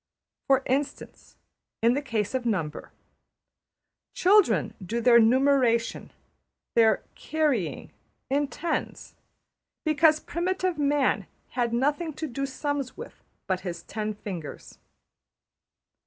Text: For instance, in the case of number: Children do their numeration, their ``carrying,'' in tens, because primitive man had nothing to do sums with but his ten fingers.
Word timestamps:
For 0.47 0.63
instance, 0.65 1.37
in 1.83 1.93
the 1.93 2.01
case 2.01 2.33
of 2.33 2.43
number: 2.43 2.91
Children 4.15 4.73
do 4.83 4.99
their 4.99 5.19
numeration, 5.19 6.11
their 6.73 7.03
``carrying,'' 7.15 7.91
in 8.27 8.47
tens, 8.47 9.13
because 9.83 10.19
primitive 10.19 10.79
man 10.79 11.27
had 11.49 11.71
nothing 11.71 12.13
to 12.13 12.25
do 12.25 12.47
sums 12.47 12.97
with 12.97 13.21
but 13.45 13.59
his 13.59 13.83
ten 13.83 14.15
fingers. 14.15 14.79